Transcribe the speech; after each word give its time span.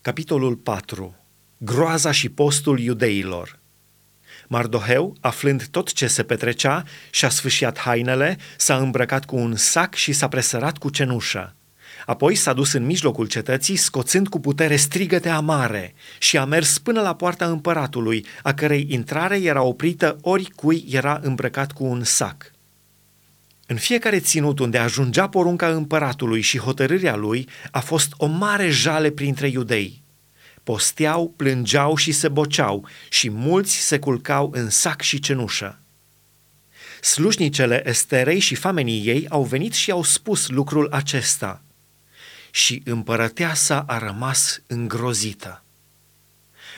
Capitolul 0.00 0.56
4. 0.56 1.14
Groaza 1.58 2.10
și 2.10 2.28
postul 2.28 2.78
iudeilor. 2.78 3.58
Mardoheu, 4.48 5.16
aflând 5.20 5.66
tot 5.66 5.92
ce 5.92 6.06
se 6.06 6.22
petrecea, 6.22 6.84
și-a 7.10 7.28
sfâșiat 7.28 7.78
hainele, 7.78 8.38
s-a 8.56 8.76
îmbrăcat 8.76 9.24
cu 9.24 9.36
un 9.36 9.56
sac 9.56 9.94
și 9.94 10.12
s-a 10.12 10.28
presărat 10.28 10.78
cu 10.78 10.90
cenușă. 10.90 11.54
Apoi 12.06 12.34
s-a 12.34 12.52
dus 12.52 12.72
în 12.72 12.84
mijlocul 12.84 13.26
cetății, 13.26 13.76
scoțând 13.76 14.28
cu 14.28 14.40
putere 14.40 14.76
strigăte 14.76 15.28
amare 15.28 15.94
și 16.18 16.38
a 16.38 16.44
mers 16.44 16.78
până 16.78 17.00
la 17.00 17.14
poarta 17.14 17.46
împăratului, 17.46 18.26
a 18.42 18.54
cărei 18.54 18.86
intrare 18.90 19.36
era 19.36 19.62
oprită 19.62 20.18
oricui 20.20 20.84
era 20.88 21.20
îmbrăcat 21.22 21.72
cu 21.72 21.84
un 21.84 22.04
sac. 22.04 22.52
În 23.70 23.76
fiecare 23.76 24.20
ținut 24.20 24.58
unde 24.58 24.78
ajungea 24.78 25.28
porunca 25.28 25.68
împăratului 25.68 26.40
și 26.40 26.58
hotărârea 26.58 27.16
lui, 27.16 27.48
a 27.70 27.80
fost 27.80 28.12
o 28.16 28.26
mare 28.26 28.70
jale 28.70 29.10
printre 29.10 29.48
iudei. 29.48 30.02
Posteau, 30.62 31.34
plângeau 31.36 31.96
și 31.96 32.12
se 32.12 32.28
boceau 32.28 32.88
și 33.08 33.30
mulți 33.30 33.76
se 33.76 33.98
culcau 33.98 34.50
în 34.54 34.70
sac 34.70 35.00
și 35.00 35.18
cenușă. 35.18 35.80
Slujnicele 37.00 37.88
Esterei 37.88 38.38
și 38.38 38.54
famenii 38.54 39.06
ei 39.06 39.26
au 39.28 39.44
venit 39.44 39.72
și 39.72 39.90
au 39.90 40.02
spus 40.02 40.48
lucrul 40.48 40.88
acesta. 40.90 41.62
Și 42.50 42.82
împărăteasa 42.84 43.84
a 43.86 43.98
rămas 43.98 44.62
îngrozită. 44.66 45.64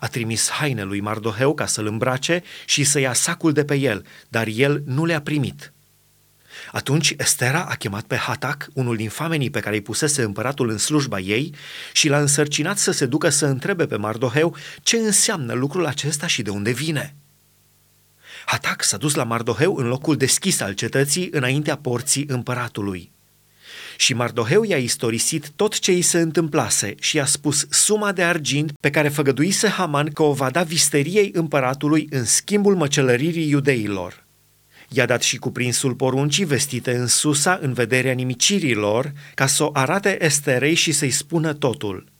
A 0.00 0.06
trimis 0.06 0.48
haine 0.48 0.82
lui 0.82 1.00
Mardoheu 1.00 1.54
ca 1.54 1.66
să-l 1.66 1.86
îmbrace 1.86 2.42
și 2.66 2.84
să 2.84 2.98
ia 2.98 3.12
sacul 3.12 3.52
de 3.52 3.64
pe 3.64 3.74
el, 3.74 4.06
dar 4.28 4.46
el 4.46 4.82
nu 4.86 5.04
le-a 5.04 5.20
primit– 5.20 5.68
atunci 6.72 7.14
Estera 7.18 7.64
a 7.64 7.74
chemat 7.74 8.04
pe 8.04 8.16
Hatac, 8.16 8.66
unul 8.72 8.96
din 8.96 9.08
famenii 9.08 9.50
pe 9.50 9.60
care 9.60 9.74
îi 9.74 9.82
pusese 9.82 10.22
împăratul 10.22 10.68
în 10.68 10.78
slujba 10.78 11.18
ei, 11.18 11.54
și 11.92 12.08
l-a 12.08 12.20
însărcinat 12.20 12.78
să 12.78 12.90
se 12.90 13.06
ducă 13.06 13.28
să 13.28 13.46
întrebe 13.46 13.86
pe 13.86 13.96
Mardoheu 13.96 14.56
ce 14.82 14.96
înseamnă 14.96 15.52
lucrul 15.52 15.86
acesta 15.86 16.26
și 16.26 16.42
de 16.42 16.50
unde 16.50 16.70
vine. 16.70 17.14
Hatac 18.46 18.82
s-a 18.82 18.96
dus 18.96 19.14
la 19.14 19.24
Mardoheu 19.24 19.76
în 19.76 19.86
locul 19.86 20.16
deschis 20.16 20.60
al 20.60 20.72
cetății 20.72 21.28
înaintea 21.32 21.76
porții 21.76 22.24
împăratului. 22.28 23.12
Și 23.96 24.14
Mardoheu 24.14 24.62
i-a 24.62 24.76
istorisit 24.76 25.50
tot 25.56 25.78
ce 25.78 25.90
îi 25.90 26.02
se 26.02 26.18
întâmplase 26.18 26.94
și 27.00 27.16
i-a 27.16 27.24
spus 27.24 27.66
suma 27.70 28.12
de 28.12 28.22
argint 28.22 28.72
pe 28.80 28.90
care 28.90 29.08
făgăduise 29.08 29.68
Haman 29.68 30.10
că 30.10 30.22
o 30.22 30.32
va 30.32 30.50
da 30.50 30.62
visteriei 30.62 31.30
împăratului 31.34 32.06
în 32.10 32.24
schimbul 32.24 32.76
măcelăririi 32.76 33.48
iudeilor. 33.48 34.23
I-a 34.88 35.06
dat 35.06 35.22
și 35.22 35.38
cuprinsul 35.38 35.94
poruncii 35.94 36.44
vestite 36.44 36.96
în 36.96 37.06
Susa 37.06 37.58
în 37.62 37.72
vederea 37.72 38.12
nimicirilor, 38.12 39.12
ca 39.34 39.46
să 39.46 39.64
o 39.64 39.70
arate 39.72 40.24
Esterei 40.24 40.74
și 40.74 40.92
să-i 40.92 41.10
spună 41.10 41.52
totul. 41.52 42.12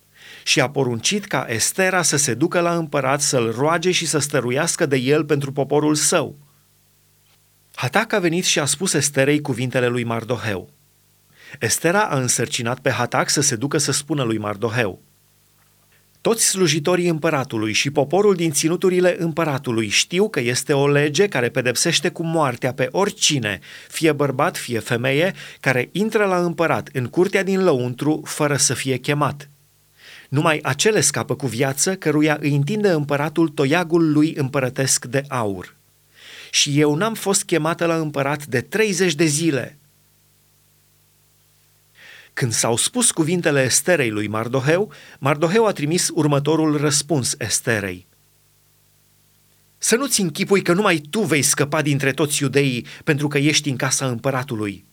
Și 0.43 0.61
a 0.61 0.71
poruncit 0.71 1.25
ca 1.25 1.47
Estera 1.49 2.03
să 2.03 2.17
se 2.17 2.35
ducă 2.35 2.61
la 2.61 2.77
împărat 2.77 3.21
să-l 3.21 3.55
roage 3.57 3.91
și 3.91 4.07
să 4.07 4.19
stăruiască 4.19 4.87
de 4.87 4.97
el 4.97 5.25
pentru 5.25 5.53
poporul 5.53 5.95
său. 5.95 6.39
Hatac 7.75 8.13
a 8.13 8.19
venit 8.19 8.45
și 8.45 8.59
a 8.59 8.65
spus 8.65 8.93
Esterei 8.93 9.41
cuvintele 9.41 9.87
lui 9.87 10.05
Mardoheu. 10.05 10.71
Estera 11.61 12.03
a 12.03 12.19
însărcinat 12.19 12.79
pe 12.79 12.91
Hatac 12.91 13.29
să 13.29 13.41
se 13.41 13.57
ducă 13.57 13.79
să 13.79 13.93
spună 13.93 14.23
lui 14.23 14.39
Mardoheu– 14.39 15.03
toți 16.25 16.49
slujitorii 16.49 17.09
împăratului 17.09 17.73
și 17.73 17.91
poporul 17.91 18.35
din 18.35 18.51
ținuturile 18.51 19.17
împăratului 19.19 19.89
știu 19.89 20.29
că 20.29 20.41
este 20.41 20.73
o 20.73 20.89
lege 20.89 21.27
care 21.29 21.49
pedepsește 21.49 22.09
cu 22.09 22.23
moartea 22.23 22.73
pe 22.73 22.89
oricine, 22.91 23.61
fie 23.89 24.13
bărbat, 24.13 24.57
fie 24.57 24.79
femeie, 24.79 25.35
care 25.61 25.89
intră 25.93 26.25
la 26.25 26.45
împărat 26.45 26.89
în 26.93 27.07
curtea 27.07 27.43
din 27.43 27.65
lăuntru 27.65 28.23
fără 28.25 28.57
să 28.57 28.75
fie 28.75 28.97
chemat. 28.97 29.51
Numai 30.29 30.59
acele 30.63 31.01
scapă 31.01 31.35
cu 31.35 31.47
viață 31.47 31.95
căruia 31.95 32.39
îi 32.41 32.55
întinde 32.55 32.89
împăratul 32.89 33.49
toiagul 33.49 34.13
lui 34.13 34.35
împărătesc 34.37 35.05
de 35.05 35.25
aur. 35.29 35.75
Și 36.51 36.81
eu 36.81 36.95
n-am 36.95 37.15
fost 37.15 37.45
chemată 37.45 37.87
la 37.87 37.97
împărat 37.97 38.47
de 38.47 38.61
30 38.61 39.15
de 39.15 39.25
zile– 39.25 39.79
când 42.35 42.53
s-au 42.53 42.77
spus 42.77 43.11
cuvintele 43.11 43.63
Esterei 43.63 44.11
lui 44.11 44.27
Mardoheu, 44.27 44.93
Mardoheu 45.19 45.67
a 45.67 45.73
trimis 45.73 46.09
următorul 46.13 46.77
răspuns 46.77 47.35
Esterei. 47.39 48.07
Să 49.79 49.97
nu-ți 49.97 50.21
închipui 50.21 50.63
că 50.63 50.73
numai 50.73 50.97
tu 51.11 51.21
vei 51.21 51.43
scăpa 51.43 51.83
dintre 51.83 52.13
toți 52.13 52.43
iudeii 52.43 52.87
pentru 53.05 53.29
că 53.29 53.39
ești 53.39 53.69
în 53.69 53.77
casa 53.77 54.07
împăratului, 54.07 54.85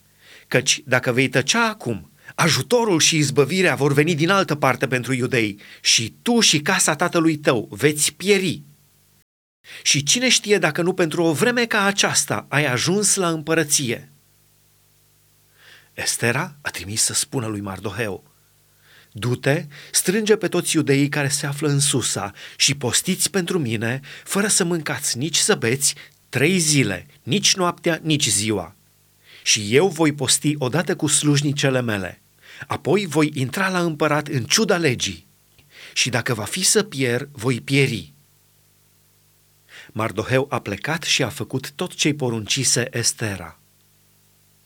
căci 0.48 0.82
dacă 0.86 1.12
vei 1.12 1.30
tăcea 1.30 1.70
acum, 1.70 2.12
ajutorul 2.36 3.00
și 3.00 3.18
izbăvirea 3.18 3.76
vor 3.76 3.94
veni 3.94 4.16
din 4.16 4.30
altă 4.30 4.56
parte 4.56 4.88
pentru 4.88 5.14
iudei 5.14 5.60
și 5.82 6.14
tu 6.22 6.40
și 6.40 6.60
casa 6.60 6.96
tatălui 6.96 7.38
tău 7.38 7.68
veți 7.72 8.14
pieri. 8.14 8.62
Și 9.84 10.04
cine 10.04 10.30
știe 10.30 10.58
dacă 10.58 10.82
nu 10.82 10.94
pentru 10.94 11.24
o 11.24 11.34
vreme 11.34 11.66
ca 11.66 11.84
aceasta 11.84 12.46
ai 12.50 12.66
ajuns 12.66 13.16
la 13.16 13.30
împărăție?' 13.30 14.11
Estera 15.94 16.56
a 16.62 16.70
trimis 16.70 17.02
să 17.02 17.14
spună 17.14 17.48
lui 17.48 17.62
Mardoheu, 17.62 18.32
Du-te, 19.12 19.66
strânge 19.92 20.36
pe 20.36 20.48
toți 20.48 20.76
iudeii 20.76 21.10
care 21.10 21.28
se 21.28 21.46
află 21.46 21.68
în 21.68 21.80
Susa 21.80 22.32
și 22.56 22.76
postiți 22.76 23.30
pentru 23.30 23.60
mine, 23.60 24.00
fără 24.24 24.48
să 24.48 24.64
mâncați 24.64 25.18
nici 25.18 25.38
să 25.38 25.56
beți, 25.56 25.96
trei 26.30 26.60
zile, 26.60 27.06
nici 27.24 27.56
noaptea, 27.56 28.00
nici 28.04 28.28
ziua. 28.28 28.76
Și 29.44 29.76
eu 29.76 29.88
voi 29.88 30.14
posti 30.14 30.56
odată 30.58 30.96
cu 30.96 31.08
slujnicele 31.08 31.82
mele. 31.82 32.22
Apoi 32.68 33.06
voi 33.06 33.32
intra 33.34 33.70
la 33.70 33.80
împărat 33.80 34.28
în 34.28 34.44
ciuda 34.44 34.78
legii. 34.78 35.26
Și 35.94 36.10
dacă 36.10 36.34
va 36.34 36.44
fi 36.44 36.64
să 36.64 36.84
pierd, 36.84 37.30
voi 37.32 37.62
pieri. 37.62 38.14
Mardoheu 39.92 40.48
a 40.50 40.60
plecat 40.60 41.04
și 41.04 41.24
a 41.24 41.30
făcut 41.30 41.72
tot 41.72 41.94
ce-i 41.94 42.14
poruncise 42.14 42.98
Estera. 42.98 43.61